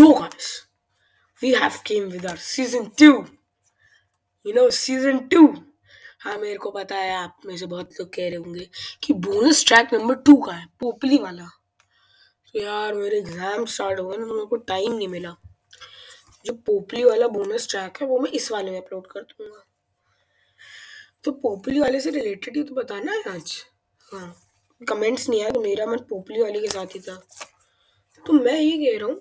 Yo 0.00 0.14
guys, 0.14 0.66
we 1.38 1.52
have 1.52 1.84
came 1.84 2.08
with 2.08 2.24
our 2.24 2.38
season 2.38 2.90
two. 2.96 3.26
You 4.46 4.54
know 4.54 4.70
season 4.70 5.18
two. 5.28 5.48
हाँ 6.20 6.36
मेरे 6.38 6.56
को 6.58 6.70
पता 6.70 6.96
है 6.96 7.10
आप 7.14 7.40
में 7.46 7.56
से 7.56 7.66
बहुत 7.66 8.00
लोग 8.00 8.08
कह 8.14 8.28
रहे 8.28 8.36
होंगे 8.36 8.68
कि 9.02 9.12
बोनस 9.26 9.64
ट्रैक 9.68 9.92
नंबर 9.94 10.14
टू 10.26 10.36
का 10.46 10.52
है 10.52 10.66
पोपली 10.80 11.18
वाला। 11.18 11.48
तो 12.48 12.62
यार 12.62 12.94
मेरे 12.94 13.18
एग्ज़ाम 13.18 13.64
स्टार्ट 13.66 14.00
हो 14.00 14.08
गए 14.08 14.16
ना 14.16 14.26
तो 14.26 14.34
मेरे 14.34 14.46
को 14.46 14.56
टाइम 14.72 14.92
नहीं 14.92 15.08
मिला। 15.08 15.36
जो 16.46 16.52
पोपली 16.66 17.04
वाला 17.04 17.28
बोनस 17.36 17.68
ट्रैक 17.70 18.02
है 18.02 18.08
वो 18.08 18.18
मैं 18.18 18.30
इस 18.32 18.50
वाले 18.52 18.70
में 18.70 18.80
अपलोड 18.80 19.06
कर 19.06 19.20
दूँगा। 19.22 19.64
तो 21.24 21.32
पोपली 21.46 21.80
वाले 21.80 22.00
से 22.00 22.10
रिलेटेड 22.10 22.56
ही 22.56 22.62
तो 22.62 22.74
बताना 22.74 23.12
है 23.12 23.34
आज। 23.34 23.62
हाँ 24.12 24.34
कमेंट्स 24.80 25.28
नहीं 25.28 25.42
आया 25.42 25.50
तो 25.50 25.60
मेरा 25.62 25.86
मन 25.86 26.06
पोपली 26.10 26.42
वाले 26.42 26.60
के 26.60 26.68
साथ 26.68 26.94
ही 26.94 27.00
था। 27.00 27.22
तो 28.24 28.32
मैं 28.32 28.60
ये 28.60 28.76
कह 28.84 28.98
रहा 28.98 29.12
हूँ 29.12 29.20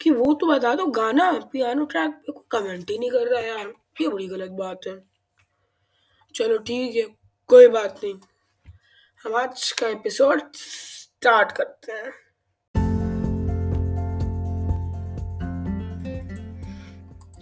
कि 0.00 0.10
वो 0.10 0.34
तो 0.34 0.46
बता 0.46 0.74
दो, 0.74 0.86
गाना 0.86 1.32
पियानो 1.52 1.84
ट्रैक 1.84 2.10
पे 2.10 2.32
कोई 2.32 2.44
कमेंट 2.50 2.90
ही 2.90 2.98
नहीं 2.98 3.10
कर 3.10 3.28
रहा 3.28 3.40
यार। 3.40 3.72
ये 4.00 4.08
बड़ी 4.08 4.26
गलत 4.26 4.50
बात 4.50 4.80
है। 4.86 4.98
चलो 6.34 6.58
ठीक 6.58 6.96
है, 6.96 7.02
कोई 7.48 7.68
बात 7.68 8.00
नहीं। 8.04 8.14
हम 9.24 9.34
आज 9.34 9.72
का 9.72 9.88
एपिसोड 9.88 10.42
स्टार्ट 10.54 11.52
करते 11.52 11.92
हैं। 11.92 12.12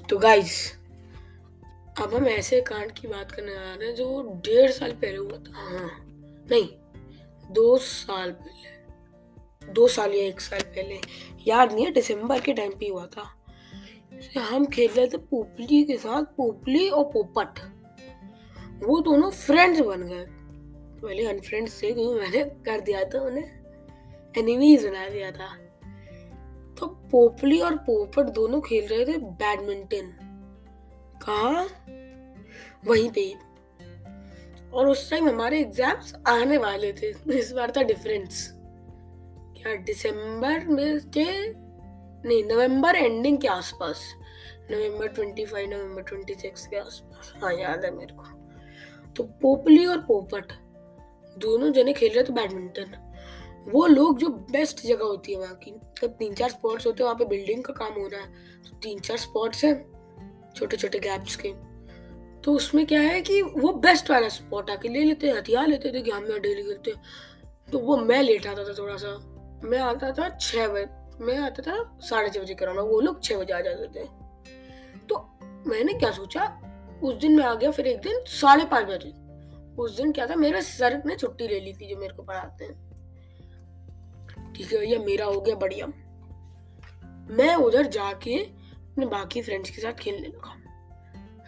तो 0.09 0.19
गाइस 0.19 0.77
अब 2.01 2.15
हम 2.15 2.27
ऐसे 2.27 2.61
कांड 2.61 2.93
की 2.93 3.09
बात 3.09 3.33
करने 3.33 3.55
जा 3.55 3.75
रहे 3.75 3.89
हैं 3.89 3.95
जो 3.95 4.23
डेढ़ 4.47 4.71
साल 4.71 4.93
पहले 4.93 5.17
हुआ 5.17 5.39
था। 5.39 5.53
हाँ 5.55 5.91
नहीं, 6.51 6.69
दो 7.53 7.79
साल 7.79 8.31
पहले। 8.31 8.74
दो 9.71 9.87
साल 9.89 10.15
या 10.15 10.25
एक 10.25 10.41
साल 10.41 10.61
पहले। 10.61 11.01
याद 11.47 11.73
नहीं 11.73 11.85
है, 11.85 11.93
दिसंबर 11.93 12.41
के 12.41 12.53
टाइम 12.53 12.73
पे 12.81 12.89
हुआ 12.89 13.07
था। 13.07 13.31
हम 14.41 14.67
खेल 14.67 14.91
रहे 14.91 15.07
थे 15.07 15.17
पोपली 15.19 15.83
के 15.85 15.97
साथ, 15.97 16.23
पोपली 16.37 16.89
और 16.89 17.05
पोपट। 17.05 17.59
वो 18.85 19.01
दोनों 19.01 19.31
फ्रेंड्स 19.31 19.81
बन 19.81 20.03
गए। 20.03 20.25
पहले 21.03 21.27
अनफ्रेंड्स 21.27 21.83
थे, 21.83 21.93
क्योंकि 21.93 22.21
मैंने 22.21 22.45
कर 22.65 22.81
दिया 22.81 23.05
था 23.05 23.21
उन्हें 23.21 24.39
एनिमीज 24.39 24.87
बना 24.87 25.09
दिया 25.09 25.31
था। 25.31 25.49
तो 26.79 26.87
पोपली 27.11 27.61
और 27.61 27.75
पोपट 27.77 28.31
दोनों 28.31 28.61
खेल 28.61 28.87
रहे 28.87 29.05
थे 29.05 29.17
बैडमिंटन 29.19 30.13
कहा? 31.23 31.67
वहीं 32.87 33.11
पे 33.11 33.33
और 34.73 34.89
उस 34.89 35.11
टाइम 35.11 35.29
हमारे 35.29 35.61
एग्ज़ाम्स 35.61 36.15
आने 36.29 36.57
वाले 36.59 36.93
थे। 36.93 37.13
इस 37.39 37.53
बार 37.53 37.73
था 37.77 37.83
डिफरेंस 37.83 38.54
क्या 39.65 39.75
दिसंबर 39.75 40.65
में 40.67 41.01
के? 41.11 41.25
नहीं 42.29 42.43
नवंबर 42.45 42.97
एंडिंग 42.97 43.39
के 43.39 43.49
आसपास। 43.49 44.01
November 44.71 45.09
twenty 45.09 45.45
five 45.45 45.71
November 45.71 46.03
twenty 46.03 46.35
six 46.35 46.67
के 46.67 46.77
आसपास। 46.77 47.33
हाँ 47.43 47.53
याद 47.55 47.85
है 47.85 47.91
मेरे 47.97 48.15
को। 48.15 48.25
तो 49.17 49.23
पोपली 49.43 49.87
और 49.87 49.99
पोपट, 49.99 50.53
दोनों 51.39 51.73
जने 51.73 51.93
खेल 51.93 52.13
रहे 52.13 52.25
थे 52.25 52.33
बैडमिंटन 52.33 52.97
वो 53.69 53.87
लोग 53.87 54.19
जो 54.19 54.29
बेस्ट 54.29 54.87
जगह 54.87 55.05
होती 55.05 55.33
है 55.33 55.39
वहाँ 55.39 55.55
की, 55.55 55.71
जब 56.03 56.17
तीन 56.17 56.35
चार 56.35 56.49
स्पॉट्स 56.51 56.87
होते 56.87 57.03
हैं, 57.03 57.05
वहाँ 57.05 57.19
पे 57.19 57.25
बिल्डिंग 57.25 57.65
का 57.65 57.75
काम 57.75 57.93
हो 57.93 58.07
रहा 58.09 58.21
है। 58.21 58.33
तो 58.63 58.77
तीन 58.77 58.99
चार 59.01 59.17
स्पॉट्स 59.17 59.65
हैं 59.65 59.75
छोटे 60.57 60.77
छोटे 60.77 60.99
गैप्स 60.99 61.37
के। 61.37 61.53
तो 62.43 62.53
उसमें 62.53 62.87
क्या 62.87 63.01
है 63.01 63.21
कि 63.21 63.43
वो 63.43 63.73
बेस्ट 63.73 64.11
वाला 64.11 64.29
स्पॉट 64.29 64.71
आके 64.71 64.89
ले 64.89 65.05
लेते 65.05 65.31
हथियार 65.31 65.69
लेते 65.69 65.93
थे 65.93 66.03
कि 66.03 66.11
हम 66.11 66.27
यहाँ 66.27 66.41
डेली 66.41 66.63
करते 66.63 66.95
तो 67.73 67.79
वो 67.79 67.97
मैं 67.97 68.23
लेट 68.23 68.47
आता 68.47 68.65
था 68.65 68.75
थोड़ा 68.79 68.97
सा। 68.97 69.31
मैं 69.65 69.79
आता 69.79 70.13
था 70.13 70.29
छः 70.29 70.69
बजे, 70.69 70.87
मैं 71.25 71.39
आता 71.39 71.63
था 71.63 71.99
साढ़े 72.01 72.31
छः 72.31 72.43
बजे 72.43 72.55
कराना, 72.55 72.83
वो 72.83 73.01
लोग 73.01 73.23
छः 73.23 73.39
बजे 73.39 73.53
आ 73.53 73.61
जाते 73.61 73.87
थे। 73.87 74.09
तो 74.99 75.39
मैंने 75.67 75.93
क्या 75.93 76.11
सोचा, 76.11 76.61
उस 77.03 77.15
दिन 77.15 77.37
मैं 77.37 77.45
आ 77.45 77.55
गया 77.55 77.71
फिर 77.71 77.87
एक 77.87 78.01
दिन 78.01 78.25
साढ़े 78.27 78.65
पाँच 78.65 78.87
बजे। 78.87 79.25
उस 79.83 79.97
दिन 79.97 80.13
क्या 80.13 80.27
था, 80.27 80.35
मेरे 80.35 80.63
सर 80.63 81.03
ने 81.07 81.17
छुट्टी 81.17 81.49
ले 81.49 81.61
ली 81.61 81.73
थी 81.73 81.95
जो 81.95 81.97
मेरे 81.97 82.15
को 82.15 82.23
पढ़ाते 82.23 82.65
हैं। 82.65 82.95
ठीक 84.53 84.73
है 84.73 84.79
भैया, 84.79 84.99
मेरा 84.99 85.25
हो 85.25 85.41
गया 85.41 85.55
बढ़िया। 85.55 85.87
मैं 87.31 87.55
उधर 87.55 87.87
जाके 87.87 88.39
अपने 88.39 89.07
बाकी 89.07 89.43
फ्रेंड्स 89.43 89.71
के 89.71 89.83
साथ 89.83 89.93
खेलने 89.93 90.29
लगा। 90.29 90.61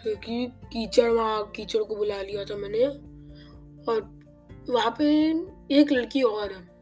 क्योंकि 0.03 0.47
कीचड़ 0.47 1.11
वहाँ, 1.11 1.53
कीचड़ 1.57 1.83
को 1.83 1.97
बुला 1.97 2.23
लिया 2.23 2.45
था 2.45 2.57
मैंने। 2.57 2.85
और 3.93 4.21
वहाँ 4.69 4.95
पे 4.99 5.29
एक 5.75 5.93
लड़की 5.93 6.23
और 6.23 6.53
है। 6.53 6.76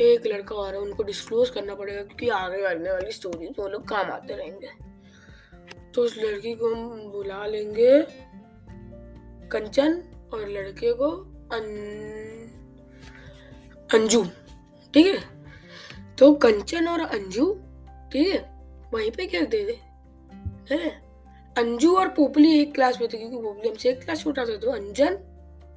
एक 0.00 0.26
लड़का 0.26 0.56
आ 0.56 0.70
रहा 0.70 0.80
है, 0.80 0.86
उनको 0.86 1.02
डिस्क्लोज 1.02 1.50
करना 1.50 1.74
पड़ेगा 1.74 2.02
क्योंकि 2.02 2.28
आगे 2.28 2.64
आने 2.64 2.92
वाली 2.92 3.12
स्टोरी 3.12 3.46
वो 3.58 3.68
लोग 3.68 3.88
काम 3.88 4.10
आते 4.10 4.34
रहेंगे। 4.34 4.70
तो 5.94 6.02
उस 6.02 6.18
लड़की 6.18 6.54
को 6.54 6.74
हम 6.74 7.10
बुला 7.10 7.46
लेंगे 7.46 8.02
कंचन 9.48 10.02
और 10.34 10.48
लड़के 10.48 10.92
को 10.92 11.10
अन... 11.52 11.64
अंजू, 13.94 14.24
ठीक 14.94 15.06
है? 15.06 15.18
तो 16.18 16.34
कंचन 16.34 16.88
और 16.88 17.00
अंजू, 17.00 17.54
ठीक 18.12 18.28
है? 18.28 18.38
वहीं 18.94 19.10
पे 19.10 19.26
क्या 19.26 19.40
दे 19.40 19.64
दे? 19.64 19.78
है? 20.74 21.02
अंजू 21.58 21.96
और 21.96 22.08
पोपली 22.08 22.60
एक 22.60 22.74
क्लास 22.74 23.00
में 23.00 23.08
थे 23.12 23.18
क्योंकि 23.18 23.36
पोपली 23.36 23.68
हमसे 23.68 23.90
एक 23.90 24.04
क्लास 24.04 24.22
छोटा 24.22 24.44
था। 24.44 24.56
तो 24.56 24.70
अंजन, 24.70 25.14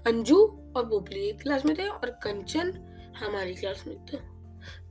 अंजू 0.08 0.38
और 0.78 0.86
पोपली 0.86 1.20
एक 1.20 1.42
क्लास 1.42 1.66
में 1.66 1.78
थे 1.78 1.88
और 1.88 2.10
कंचन 2.10 2.92
हमारी 3.16 3.54
क्लास 3.54 3.84
में 3.88 4.06
थे 4.06 4.18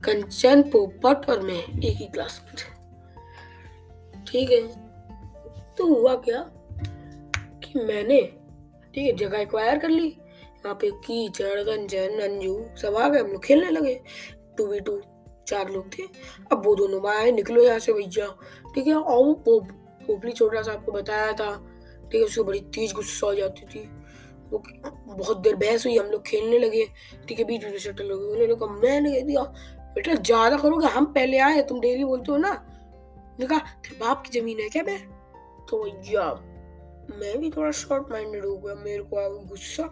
कंचन, 0.03 0.61
पोपट 0.61 1.29
और 1.29 1.41
मैं 1.41 1.79
एक 1.83 1.97
ही 1.97 2.07
क्लास 2.07 2.41
में 2.45 2.55
थे। 2.55 2.75
ठीक 4.27 4.51
है? 4.51 4.67
तो 5.75 5.87
हुआ 5.87 6.15
क्या 6.15 6.51
कि 7.63 7.79
मैंने, 7.79 8.21
ठीक 8.93 9.05
है, 9.05 9.11
जगह 9.11 9.37
एक्वायर 9.37 9.79
कर 9.79 9.89
ली। 9.89 10.07
यहाँ 10.07 10.75
पे 10.75 10.91
कीचड़ 10.91 11.63
कंचन 11.63 12.19
अंजू 12.19 12.65
सब 12.81 12.95
आ 12.95 13.09
गए, 13.09 13.19
हम 13.19 13.27
लोग 13.27 13.43
खेलने 13.43 13.69
लगे। 13.69 14.01
टू 14.57 14.67
वी 14.67 14.79
टू, 14.79 15.01
चार 15.47 15.69
लोग 15.69 15.99
थे। 15.99 16.03
अब 16.51 16.65
वो 16.65 16.75
दोनों 16.75 17.09
आए 17.09 17.31
निकलो 17.31 17.63
यहाँ 17.63 17.79
से 17.79 17.93
भैया। 17.93 18.37
ठीक 18.75 18.87
है? 18.87 18.95
और 18.95 19.25
वो 19.25 19.33
पोप, 19.33 19.67
पोपली 20.07 20.31
छोटा 20.31 20.61
सा 20.61 20.71
आपको 20.71 20.91
बताया 20.91 21.33
था। 21.33 21.55
ठीक 22.11 22.15
है? 22.15 22.21
उसको 22.21 22.43
बड़ी 22.43 22.59
तेज 22.59 22.93
गुस्सा 22.93 23.27
हो 23.27 23.35
जाती 23.35 23.65
थी। 23.65 23.89
वो 24.51 24.63
बहुत 25.07 25.37
देर 25.37 25.55
बहस 25.55 25.85
हुई, 25.85 25.97
हम 25.97 26.05
लोग 26.07 26.25
खेलने 26.27 26.59
लगे, 26.59 26.85
ठीक 27.27 27.39
है 27.39 27.45
बीच 27.45 27.63
बीच 27.63 27.71
में 27.71 27.79
शटल 27.79 28.11
हो 28.11 28.17
गए 28.17 28.25
उन्होंने 28.25 28.55
कहा, 28.55 28.73
मैंने 28.73 29.11
कह 29.11 29.25
दिया, 29.25 29.41
बेटा, 29.95 30.13
ज़्यादा 30.13 30.57
करोगे 30.57 30.87
हम 30.87 31.05
पहले 31.13 31.37
आए, 31.39 31.61
तुम 31.63 31.79
डेली 31.81 32.03
बोलते 32.05 32.31
हो 32.31 32.37
ना? 32.37 32.51
ने 33.39 33.45
कहा 33.45 33.59
तेरे 33.59 33.97
बाप 33.99 34.23
की 34.23 34.39
ज़मीन 34.39 34.59
है 34.59 34.69
क्या 34.69 34.83
मैं 34.83 34.99
तो 35.69 35.83
भैया, 35.83 36.23
मैं 37.11 37.37
भी 37.39 37.49
थोड़ा 37.51 37.71
शॉर्ट 37.73 38.11
माइंडेड 38.11 38.45
हो 38.45 38.55
गया, 38.57 38.75
मेरे 38.75 39.03
को 39.03 39.17
आ 39.17 39.27
गुस्सा। 39.49 39.83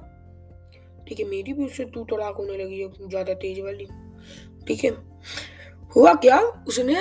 ठीक 1.08 1.19
है, 1.19 1.25
मेरी 1.25 1.53
भी 1.53 1.66
उससे 1.66 1.86
तू 1.86 2.03
तड़ाक 2.06 2.36
होने 2.36 2.58
लगी 2.58 2.80
है 2.81 3.09
ज़्यादा 3.09 3.34
तेज 3.36 3.59
वाली। 3.59 3.88
ठीक 4.68 4.84
है, 4.84 4.92
हुआ 5.96 6.13
क्या, 6.16 6.40
उसने, 6.68 6.94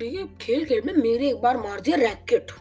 ठीक 0.00 0.14
है, 0.14 0.26
खेल 0.40 0.64
खेल 0.64 0.82
में 0.86 0.92
मेरे 0.94 1.28
एक 1.28 1.40
बार 1.42 1.56
मार 1.58 1.80
दिया 1.80 1.96
रैकेट। 1.98 2.52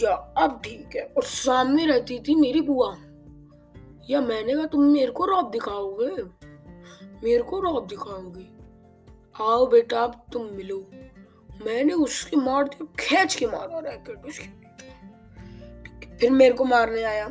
या 0.00 0.12
अब 0.38 0.60
ठीक 0.64 0.96
है। 0.96 1.02
और 1.16 1.22
सामने 1.22 1.86
रहती 1.86 2.18
थी 2.18 2.34
मेरी 2.34 2.60
बुआ। 2.60 2.94
या 4.10 4.20
मैंने 4.20 4.54
कहा, 4.54 4.66
तुम 4.66 4.84
मेरे 4.84 5.12
को 5.12 5.24
रौब 5.24 5.50
दिखाओगे? 5.50 6.22
मेरे 7.24 7.42
को 7.42 7.60
रौब 7.60 7.86
दिखाओगे 7.86 8.46
आओ 9.40 9.66
बेटा, 9.66 10.00
अब 10.00 10.24
तुम 10.32 10.46
मिलो। 10.46 10.78
मैंने 11.64 11.92
उसके 11.92 12.36
मार 12.36 12.64
दिया, 12.64 12.86
खींच 13.00 13.34
के 13.34 13.46
मारा 13.46 13.78
रैकेट 13.78 14.24
उसके। 14.26 14.56
फिर 16.16 16.30
मेरे 16.30 16.54
को 16.54 16.64
मारने 16.64 17.02
आया। 17.02 17.28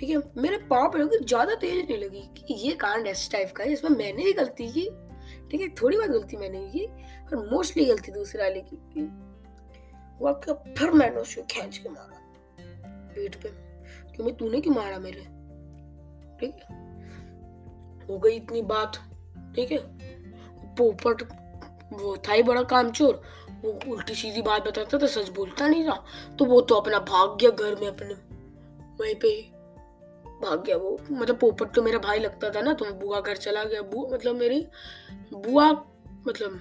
ठीक 0.00 0.10
है, 0.10 0.16
मेरे 0.36 0.56
पाँव 0.70 0.88
पे 0.92 0.98
लगी 0.98 1.24
ज़्यादा 1.24 1.54
तेज 1.54 1.84
नहीं 1.90 1.98
लगी 1.98 2.20
कि 2.38 2.54
ये 2.58 2.72
कांड 2.74 3.06
ऐसे 3.06 3.28
टाइप 3.32 3.52
का 3.56 3.64
है 3.64 3.72
इसमें 3.72 3.90
मैंने 3.90 4.22
ही 4.22 4.32
गलती 4.32 4.68
की। 4.68 4.88
ठीक 5.50 5.60
है, 5.60 5.68
थोड़ी 5.74 5.96
बहुत 5.96 6.10
गलती 6.10 6.36
मैंने 6.36 6.66
की 6.68 6.84
और 6.84 7.48
मोस्टली 7.50 7.84
गलती 7.84 8.12
दूसरे 8.12 8.42
वाले 8.42 8.60
की। 8.60 8.76
हुआ 10.20 10.32
क्या 10.32 10.54
फिर 10.74 10.90
मैंने 10.90 11.16
उसको 11.16 11.42
खींच 11.42 11.78
के 11.78 11.88
मारा, 11.88 12.20
पेट 13.14 13.34
पे। 13.34 13.48
क्योंकि 14.12 14.32
तूने 14.32 14.60
क्यों 14.60 14.74
मारा 14.74 14.98
मेरे? 14.98 15.20
ठीक 16.40 16.54
है? 16.54 16.76
हो 18.08 18.18
गई 18.18 18.36
इतनी 18.36 18.62
बात, 18.62 18.96
ठीक 19.56 19.72
है? 19.72 19.78
पोपट, 20.76 21.22
वो 21.92 22.16
था 22.16 22.32
ही 22.32 22.42
बड़ा 22.42 22.62
कामचोर। 22.62 23.22
वो 23.62 23.78
उल्टी 23.88 24.14
सीधी 24.14 24.42
बात 24.42 24.66
बताता 24.68 24.98
था, 24.98 25.06
सच 25.06 25.28
बोलता 25.28 25.68
नहीं 25.68 25.84
था। 25.84 26.04
तो 26.38 26.44
वो 26.44 26.60
तो 26.60 26.74
अपना 26.74 26.98
भाग 27.00 27.36
गया 27.40 27.50
घर 27.50 27.74
में 27.74 27.88
अपने, 27.88 28.14
वहीं 29.00 29.14
पे 29.14 29.30
भाग 30.42 30.62
गया 30.64 30.76
वो। 30.76 30.98
मतलब 31.10 31.38
पोपट 31.38 31.74
तो 31.74 31.82
मेरा 31.82 31.98
भाई 31.98 32.18
लगता 32.18 32.50
था 32.50 32.60
ना 32.60 32.72
तो 32.72 32.84
बुआ 32.94 33.20
घर 33.20 33.36
चला 33.36 33.64
गया। 33.64 33.82
बुआ 33.82 34.10
मतलब 34.10 34.36
मेरी 34.36 34.66
बुआ 35.34 35.70
मतलब 36.28 36.60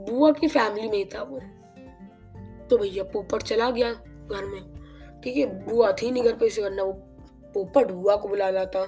बुआ 0.00 0.32
की 0.32 0.48
फैमिली 0.48 0.88
में 0.88 0.98
ही 0.98 1.04
था 1.04 1.22
वो। 1.22 1.40
तो 2.70 2.78
भैया 2.78 3.04
पोपट 3.04 3.42
चला 3.42 3.70
गया 3.70 3.92
घर 3.92 4.44
में। 4.44 5.20
ठीक 5.24 5.36
है, 5.36 5.46
बुआ 5.66 5.90
थी 5.92 6.10
नहीं 6.10 6.22
घर 6.22 6.36
पे, 6.36 6.46
इसे 6.46 6.62
वरना 6.62 6.82
वो 6.82 6.92
पोपट 7.54 7.90
बुआ 7.90 8.16
को 8.16 8.28
बुला 8.28 8.50
लाता। 8.50 8.84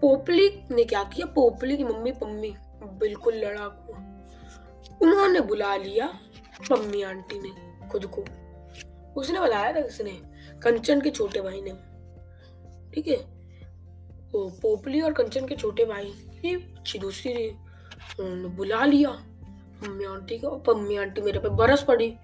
पोपली 0.00 0.48
ने 0.70 0.84
क्या 0.84 1.02
किया? 1.04 1.26
पोपली 1.26 1.76
की 1.76 1.84
मम्मी 1.84 2.12
पम्मी, 2.12 2.54
बिल्कुल 3.00 3.34
लड़ाकू। 3.34 3.92
उन्होंने 5.02 5.40
बुला 5.40 5.76
लिया 5.76 6.06
पम्मी 6.70 7.02
आंटी 7.02 7.40
ने, 7.40 7.88
खुद 7.88 8.06
को। 8.06 8.24
उसने 9.20 9.40
बताया 9.40 9.72
था 9.72 9.80
किसने? 9.80 10.10
कंचन 10.62 11.00
के 11.00 11.10
छोटे 11.10 11.40
भाई 11.40 11.60
ने। 11.62 11.72
ठीक 12.94 13.08
है, 13.08 13.16
वो 14.32 14.48
पोपली 14.62 15.00
और 15.00 15.12
कंचन 15.12 15.46
के 15.46 15.56
छोटे 15.56 15.84
भाई, 15.84 16.12
ये 16.44 16.54
अच्छी 16.54 16.98
रही। 16.98 17.48
उन्होंने 18.20 18.48
बुला 18.48 18.84
लिया 18.84 19.10
मम्मी 19.82 20.04
आंटी 20.04 20.38
को 20.38 20.50
पम्मी 20.58 20.96
आंटी 20.96 21.20
मेरे 21.20 21.38
पे 21.38 21.48
बरस 21.48 21.82
पड़ी। 21.82 22.14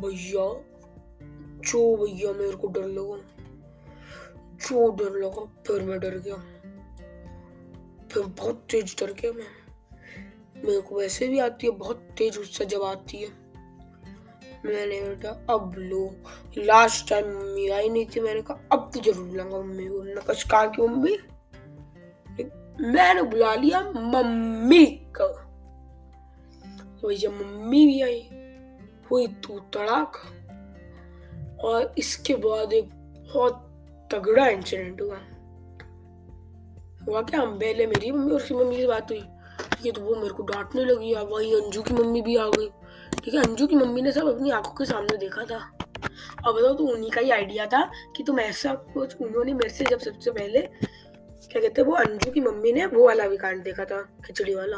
भैया, 0.00 0.46
जो 1.60 1.96
भैया 1.96 2.32
मेरे 2.32 2.56
को 2.56 2.68
डर 2.68 2.86
लगा, 2.86 3.16
जो 4.60 4.90
डर 4.90 5.18
लगा, 5.18 5.44
फिर 5.66 5.82
मैं 5.82 6.00
डर 6.00 6.18
गया। 6.18 6.36
फिर 8.12 8.22
बहुत 8.22 8.66
तेज 8.70 8.96
डर 9.00 9.12
गया 9.12 9.32
मैं। 9.32 9.46
मेरे 10.64 10.80
को 10.80 10.98
वैसे 10.98 11.28
भी 11.28 11.38
आती 11.38 11.66
है, 11.66 11.72
बहुत 11.72 12.08
तेज 12.18 12.36
गुस्सा 12.36 12.64
जब 12.64 12.82
आती 12.82 13.16
है। 13.16 13.48
मैंने 14.64 15.00
बेटा 15.00 15.30
अब 15.50 15.74
लो 15.78 16.16
लास्ट 16.58 17.08
टाइम 17.08 17.26
मम्मी 17.26 17.68
आई 17.68 17.88
नहीं 17.88 18.06
थी, 18.06 18.20
मैंने 18.20 18.42
कहा, 18.42 18.68
अब 18.72 18.90
तो 18.94 19.00
ज़रूर 19.00 19.28
लूँगा 19.28 19.58
मम्मी 19.58 19.86
को 19.86 20.02
मैंने 20.02 20.20
कहा 20.20 20.32
कहा 20.50 20.66
की 20.66 20.82
मम्मी। 20.82 21.18
मैंने 22.80 23.22
बुला 23.22 23.54
लिया 23.54 23.80
मम्मी 23.90 24.86
को। 24.86 25.28
तो 27.00 27.12
जब 27.12 27.32
मम्मी 27.32 27.86
भी 27.86 28.02
आई। 28.02 28.28
हुई 29.10 29.26
तू 29.26 29.58
तड़ाक। 29.74 30.20
और 31.64 31.94
इसके 31.98 32.34
बाद 32.34 32.72
एक 32.72 32.90
बहुत 33.34 33.64
तगड़ा 34.12 34.46
इंसिडेंट 34.46 35.00
हुआ। 35.00 35.18
हुआ 37.06 37.22
क्या? 37.22 37.44
पहले 37.44 37.86
मेरी 37.86 38.10
मम्मी 38.10 38.30
और 38.30 38.36
उसकी 38.36 38.54
मम्मी 38.54 38.76
की 38.76 38.86
बात 38.86 39.10
हुई। 39.10 39.20
ठीक 39.20 39.86
है 39.86 39.92
तो 39.92 40.00
वो 40.00 40.14
मेरे 40.14 40.34
को 40.34 40.42
डांटने 40.42 40.84
लगी। 40.84 41.12
अब 41.12 41.32
वही 41.32 41.54
अंजू 41.54 41.82
की 41.82 41.94
मम्मी 41.94 42.22
भी 42.22 42.36
आ 42.36 42.46
गई। 42.48 42.70
ठीक 43.24 43.34
है, 43.34 43.40
अंजू 43.40 43.66
की 43.66 43.76
मम्मी 43.76 44.02
ने 44.02 44.12
सब 44.12 44.26
अपनी 44.26 44.50
आँखों 44.50 44.72
के 44.72 44.84
सामने 44.84 45.16
देखा 45.16 45.44
था। 45.44 45.58
अब 46.46 46.54
बताओ 46.54 46.74
तो 46.74 46.84
उन्हीं 46.84 47.10
का 47.10 47.20
ही 47.20 47.30
आइडिया 47.30 47.66
था 47.66 47.90
कि 48.16 48.22
तुम 48.22 48.40
ऐसा 48.40 48.74
कुछ 48.74 49.20
उन्होंने 49.20 49.52
मेरे 49.52 49.70
से 49.70 49.84
जब 49.84 49.98
सबसे 49.98 50.30
पहले 50.30 50.60
क्या 50.60 51.60
कहते 51.60 51.80
हैं? 51.80 51.88
वो 51.88 51.94
अंजू 51.94 52.30
की 52.30 52.40
मम्मी 52.40 52.72
ने 52.72 52.86
वो 52.86 53.06
वाला 53.06 53.28
भी 53.28 53.36
कांड 53.36 53.62
देखा 53.62 53.84
था, 53.84 54.02
खिचड़ी 54.26 54.54
वाला। 54.54 54.76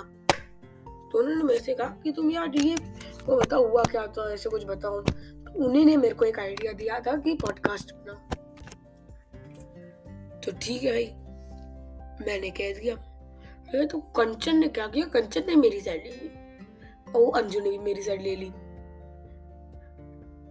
तो 1.12 1.18
उन्होंने 1.18 1.42
मेरे 1.42 1.60
से 1.60 1.74
कहा 1.74 1.88
कि 2.04 2.12
तुम 2.12 2.30
यार 2.30 2.56
ये 2.56 2.76
वो 3.30 3.36
बताओ 3.36 3.66
हुआ 3.68 3.82
क्या 3.84 4.06
था, 4.06 4.32
ऐसे 4.32 4.50
कुछ 4.50 4.64
बताओ 4.64 5.00
तो 5.02 5.64
उन्हीं 5.64 5.84
ने 5.86 5.96
मेरे 5.96 6.14
को 6.14 6.24
एक 6.24 6.38
आइडिया 6.38 6.72
दिया 6.72 6.98
था 7.00 7.16
कि 7.16 7.34
पॉडकास्ट 7.34 7.92
बना। 7.94 8.14
तो 10.44 10.52
ठीक 10.52 10.82
है 10.82 10.92
भाई, 10.92 11.04
मैंने 12.26 12.50
कह 12.50 12.72
दिया। 12.80 12.94
ये 13.74 13.86
तो 13.86 13.98
कंचन 14.16 14.56
ने 14.56 14.68
क्या 14.68 14.86
किया? 14.86 15.06
कंचन 15.06 15.44
ने 15.46 15.56
मेरी 15.56 15.80
साइड 15.80 16.04
ले 16.04 16.10
ली। 16.10 16.30
और 17.12 17.42
अंजू 17.42 17.60
ने 17.60 17.70
भी 17.70 17.78
मेरी 17.78 18.02
साइड 18.02 18.22
ले 18.22 18.34
ली। 18.36 18.50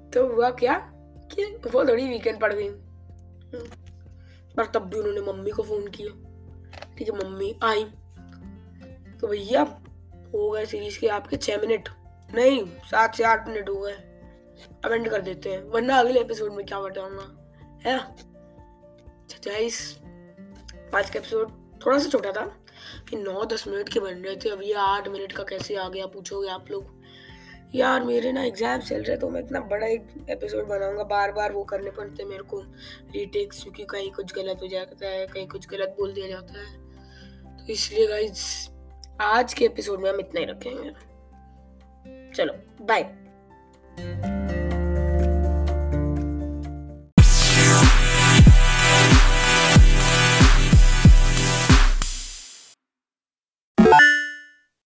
तो 0.09 0.25
हुआ 0.27 0.49
क्या 0.49 0.77
कि 1.31 1.45
वो 1.73 1.83
थोड़ी 1.85 2.07
वीकेंड 2.07 2.39
पड़ 2.39 2.53
गई। 2.53 2.67
हम्म। 2.67 3.67
पर 4.57 4.65
तब 4.65 4.89
भी 4.89 4.99
उन्होंने 4.99 5.21
मम्मी 5.21 5.51
को 5.51 5.63
फ़ोन 5.63 5.87
किया 5.87 6.95
ठीक 6.97 7.09
है 7.09 7.17
मम्मी 7.17 7.55
आई 7.63 7.83
तो 9.21 9.27
भैया, 9.27 9.61
हो 10.33 10.49
गए 10.51 10.65
सीरीज़ 10.65 10.99
के 10.99 11.07
आपके 11.07 11.37
छह 11.37 11.57
मिनट 11.57 11.89
नहीं, 12.35 12.65
सात 12.65 13.15
से 13.15 13.23
आठ 13.23 13.47
मिनट 13.47 13.69
हो। 13.69 13.75
गए 13.75 13.93
अब 14.85 14.91
एंड 14.91 15.09
कर 15.09 15.21
देते 15.21 15.49
हैं। 15.49 15.63
वरना 15.63 15.99
अगले 15.99 16.19
एपिसोड 16.19 16.53
में 16.53 16.65
क्या 16.65 16.79
बताऊँगा? 16.79 17.35
है 17.85 17.99
अच्छा 17.99 19.51
आज 20.97 21.09
का 21.09 21.19
एपिसोड 21.19 21.51
थोड़ा 21.85 21.99
सा 21.99 22.09
छोटा 22.09 22.31
था। 22.31 22.55
कि 23.09 23.15
नौ, 23.15 23.45
दस 23.45 23.67
मिनट 23.67 23.89
के 23.89 23.99
बन 23.99 24.13
रहे 24.13 24.35
थे। 24.35 24.49
अब 24.49 24.61
ये 24.61 24.73
आठ 24.73 25.07
मिनट 25.07 25.31
का 25.31 25.43
कैसे 25.43 25.75
आ 25.75 25.89
गया, 25.89 26.05
पूछोगे 26.05 26.49
आप 26.49 26.71
लोग? 26.71 27.03
यार, 27.75 28.03
मेरे 28.03 28.31
ना 28.31 28.43
एग्ज़ाम 28.43 28.79
चल 28.79 29.03
रहे 29.03 29.17
तो 29.17 29.29
मैं 29.29 29.43
इतना 29.43 29.59
बड़ा 29.59 29.87
एक 29.87 30.07
एपिसोड 30.29 30.67
बनाऊँगा। 30.67 31.03
बार 31.03 31.31
बार 31.31 31.51
वो 31.51 31.63
करने 31.63 31.91
पड़ते 31.91 32.25
मेरे 32.25 32.43
को। 32.43 32.61
रीटेक्स 33.11 33.63
क्योंकि 33.63 33.83
कहीं 33.83 34.11
कुछ 34.11 34.33
गलत 34.33 34.59
हो 34.61 34.67
जाता 34.67 35.07
है, 35.07 35.27
कहीं 35.27 35.47
कुछ 35.47 35.67
गलत 35.67 35.95
बोल 35.99 36.13
दिया 36.13 36.27
जाता 36.27 36.59
है। 36.59 36.77
तो 37.57 37.73
इसलिए 37.73 38.07
गाइज़ 38.07 38.69
आज 39.21 39.53
के 39.53 39.65
एपिसोड 39.65 39.99
में 39.99 40.09
हम 40.09 40.19
इतना 40.19 40.39
ही 40.39 40.45
रखेंगे। 40.45 41.08
चलो 42.35 42.53
बाय 42.81 43.03